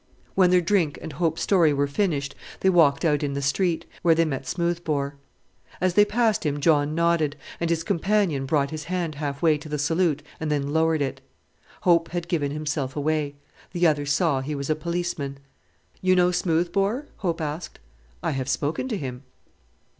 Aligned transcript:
When 0.33 0.49
their 0.49 0.61
drink 0.61 0.97
and 0.99 1.13
Hope's 1.13 1.43
story 1.43 1.73
were 1.73 1.85
finished 1.85 2.33
they 2.61 2.71
walked 2.71 3.05
out 3.05 3.21
in 3.21 3.33
the 3.33 3.39
street, 3.43 3.85
where 4.01 4.15
they 4.15 4.25
met 4.25 4.47
Smoothbore. 4.47 5.13
As 5.79 5.93
they 5.93 6.05
passed 6.05 6.43
him 6.43 6.59
John 6.59 6.95
nodded, 6.95 7.35
and 7.59 7.69
his 7.69 7.83
companion 7.83 8.47
brought 8.47 8.71
his 8.71 8.85
hand 8.85 9.13
half 9.13 9.43
way 9.43 9.59
to 9.59 9.69
the 9.69 9.77
salute 9.77 10.23
and 10.39 10.49
then 10.51 10.73
lowered 10.73 11.03
it. 11.03 11.21
Hope 11.81 12.07
had 12.09 12.27
given 12.27 12.49
himself 12.49 12.95
away; 12.95 13.35
the 13.73 13.85
other 13.85 14.07
saw 14.07 14.41
he 14.41 14.55
was 14.55 14.71
a 14.71 14.75
policeman. 14.75 15.37
"You 16.01 16.15
know 16.15 16.31
Smoothbore?" 16.31 17.05
Hope 17.17 17.39
asked. 17.39 17.77
"I 18.23 18.31
have 18.31 18.49
spoken 18.49 18.87
to 18.87 18.97
him." 18.97 19.21